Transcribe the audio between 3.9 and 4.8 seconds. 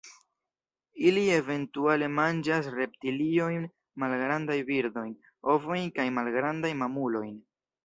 malgrandajn